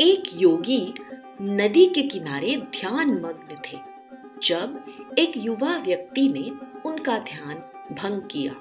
एक 0.00 0.22
योगी 0.34 0.94
नदी 1.42 1.86
के 1.86 2.02
किनारे 2.02 2.56
ध्यान 2.56 3.10
मग्न 3.10 3.54
थे। 3.54 3.78
जब 4.42 4.84
एक 5.18 5.32
युवा 5.36 5.76
व्यक्ति 5.76 6.28
ने 6.28 6.50
उनका 6.88 7.18
ध्यान 7.18 7.54
भंग 7.94 8.22
किया। 8.22 8.52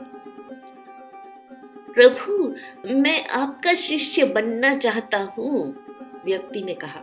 प्रभु, 1.94 2.56
मैं 2.94 3.28
आपका 3.28 3.74
शिष्य 3.74 4.26
बनना 4.26 4.76
चाहता 4.76 5.18
हूँ, 5.18 5.76
व्यक्ति 6.26 6.64
ने 6.64 6.74
कहा। 6.74 7.02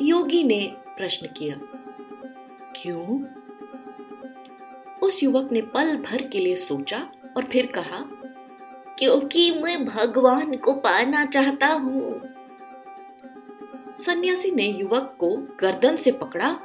योगी 0.00 0.44
ने 0.44 0.72
प्रश्न 0.96 1.26
किया। 1.26 1.56
क्यों? 2.76 3.24
उस 5.02 5.22
युवक 5.22 5.52
ने 5.52 5.60
पल 5.60 5.96
भर 5.96 6.22
के 6.22 6.38
लिए 6.38 6.56
सोचा 6.56 7.08
और 7.36 7.44
फिर 7.44 7.66
कहा, 7.66 8.04
क्योंकि 8.98 9.50
मैं 9.50 9.86
भगवान 9.86 10.56
को 10.56 10.72
पाना 10.72 11.24
चाहता 11.24 11.66
हूँ। 11.66 12.37
सन्यासी 13.98 14.50
ने 14.50 14.66
युवक 14.66 15.16
को 15.18 15.36
गर्दन 15.60 15.96
से 15.96 16.12
पकड़ा, 16.12 16.60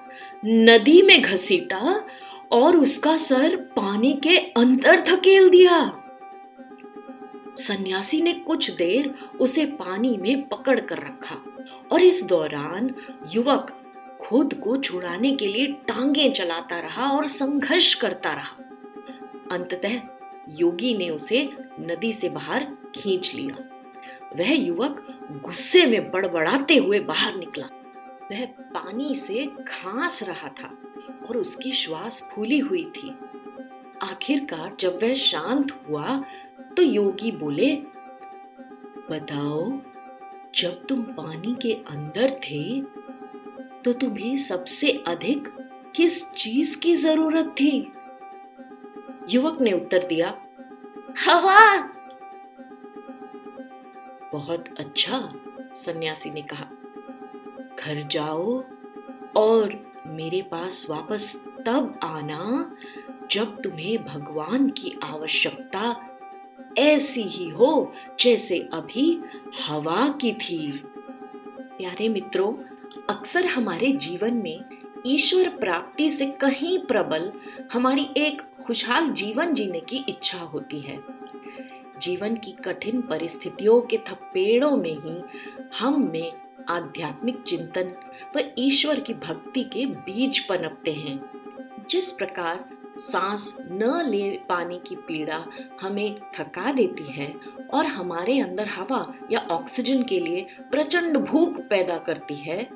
नदी 0.46 1.02
में 1.02 1.22
घसीटा 1.22 2.04
और 2.52 2.78
उसका 2.78 3.18
सर 3.18 3.56
पानी 3.56 4.14
के 4.14 4.38
अंदर 4.38 5.02
धकेल 5.02 5.50
दिया। 5.50 6.00
सन्यासी 7.58 8.22
ने 8.22 8.34
कुछ 8.34 8.72
देर 8.72 9.14
उसे 9.42 9.66
पानी 9.66 10.18
में 10.18 10.48
पकड़ 10.48 10.80
कर 10.80 10.98
रखा 10.98 11.36
और 11.92 12.02
इस 12.02 12.24
दौरान 12.24 12.96
युवक 13.32 13.80
खुद 14.22 14.54
को 14.54 14.78
छुड़ाने 14.78 15.32
के 15.32 15.48
लिए 15.48 15.68
टांगे 15.68 16.30
चलाता 16.30 16.80
रहा 16.80 17.10
और 17.10 17.28
संघर्ष 17.28 17.94
करता 17.94 18.34
रहा। 18.34 18.64
अंततः 19.52 20.00
योगी 20.50 20.98
ने 20.98 21.10
उसे 21.10 21.50
नदी 21.80 22.14
से 22.14 22.30
बाहर 22.30 22.68
खींच 22.96 23.34
लिया। 23.36 23.73
वह 24.36 24.52
युवक 24.52 25.06
गुस्से 25.44 25.86
में 25.86 26.12
बड़बड़ाते 26.12 26.76
हुए 26.76 27.00
बाहर 27.02 27.36
निकला। 27.36 27.66
वह 28.32 28.46
पानी 28.74 29.16
से 29.16 29.46
घास 29.46 30.22
रहा 30.24 30.50
था 30.60 30.70
और 31.28 31.38
उसकी 31.38 31.72
श्वास 31.74 32.22
फूली 32.34 32.60
हुई 32.60 32.84
थी। 32.98 33.10
आखिरकार 34.04 34.76
जब 34.80 35.00
वह 35.04 35.14
शांत 35.16 35.72
हुआ 35.90 36.24
तो 36.78 36.84
योगी 36.84 37.32
बोले, 37.34 37.72
बताओ, 39.12 39.72
जब 40.56 40.86
तुम 40.86 41.02
पानी 41.14 41.56
के 41.62 41.74
अंदर 41.90 42.40
थे 42.44 42.82
तो 43.84 43.94
तुम्हें 43.94 44.38
सबसे 44.38 44.92
अधिक 45.08 45.48
किस 45.96 46.24
चीज़ 46.32 46.78
की 46.80 46.96
ज़रूरत 46.96 47.56
थी? 47.60 47.94
युवक 49.30 49.62
ने 49.62 49.72
उत्तर 49.72 50.08
दिया, 50.08 50.28
हवा। 51.26 51.90
बहुत 54.34 54.66
अच्छा 54.80 55.34
सन्यासी 55.76 56.30
ने 56.30 56.42
कहा। 56.42 56.66
घर 57.80 58.08
जाओ 58.08 58.64
और 59.36 59.94
मेरे 60.08 60.42
पास 60.42 60.88
वापस 60.90 61.36
तब 61.66 62.00
आना 62.04 62.76
जब 63.32 63.62
तुम्हें 63.62 64.06
भगवान 64.06 64.70
की 64.70 65.00
आवश्यकता 65.04 66.10
ऐसी 66.78 67.22
ही 67.22 67.50
हो 67.50 67.94
जैसे 68.20 68.60
अभी 68.74 69.22
हवा 69.68 70.08
की 70.22 70.32
थी। 70.34 70.72
प्यारे 71.78 72.10
मित्रों, 72.10 72.54
अक्सर 73.10 73.46
हमारे 73.46 73.92
जीवन 73.92 74.34
में 74.34 74.60
ईश्वर 75.06 75.50
प्राप्ति 75.50 76.10
से 76.10 76.26
कहीं 76.26 76.80
प्रबल 76.80 77.32
हमारी 77.74 78.10
एक 78.18 78.42
खुशहाल 78.68 79.10
जीवन 79.10 79.54
जीने 79.54 79.80
की 79.80 80.06
इच्छा 80.10 80.40
होती 80.40 80.80
है। 80.80 81.23
जीवन 82.04 82.36
की 82.36 82.52
कठिन 82.52 83.02
परिस्थितियों 83.02 83.82
के 83.82 83.98
थपेड़ों 83.98 84.76
में 84.78 84.96
ही 84.96 85.22
हम 85.80 86.10
में 86.12 86.32
आध्यात्मिक 86.70 87.42
चिंतन 87.42 87.94
व 88.36 88.42
ईश्वर 88.58 89.00
की 89.00 89.14
भक्ति 89.14 89.64
के 89.64 89.86
बीज 89.86 90.40
पनपते 90.40 90.92
हैं। 90.92 91.20
जिस 91.90 92.12
प्रकार 92.12 92.64
सांस 93.00 93.56
न 93.62 94.04
ले 94.10 94.30
पाने 94.50 94.78
की 94.78 94.96
पीड़ा 94.96 95.44
हमें 95.82 96.16
थका 96.16 96.72
देती 96.74 97.04
है 97.04 97.34
और 97.74 97.86
हमारे 97.86 98.40
अंदर 98.40 98.68
हवा 98.68 99.14
या 99.32 99.40
ऑक्सीजन 99.52 100.04
के 100.04 100.20
लिए 100.20 100.46
प्रचंड 100.72 101.18
भूख 101.18 101.60
पैदा 101.60 101.98
करती 101.98 102.36
है, 102.36 102.68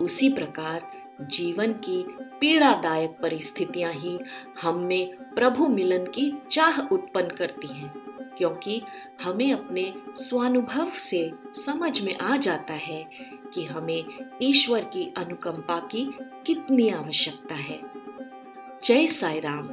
उसी 0.00 0.28
प्रकार 0.28 0.82
जीवन 1.20 1.72
की 1.72 2.04
पीड़ादायक 2.40 3.10
परिस्थितियाँ 3.22 3.92
ही 3.92 4.18
हम 4.62 4.78
में 4.78 5.14
प्रभु 5.34 5.68
मिलन 5.68 6.06
की 6.06 6.32
चाह 6.52 6.80
उत्पन्न 6.80 7.28
करती 7.28 7.66
हैं। 7.66 7.92
क्योंकि 8.38 8.82
हमें 9.22 9.52
अपने 9.52 9.94
स्वानुभव 10.16 10.90
से 10.90 11.32
समझ 11.54 12.00
में 12.00 12.18
आ 12.18 12.36
जाता 12.36 12.74
है 12.74 13.10
कि 13.54 13.64
हमें 13.64 14.04
ईश्वर 14.42 14.80
की 14.80 15.14
अनुकंपा 15.16 15.78
की 15.78 16.18
कितनी 16.46 16.88
आवश्यकता 16.88 17.54
है। 17.54 17.80
जय 18.84 19.06
साई 19.06 19.40
राम 19.40 19.70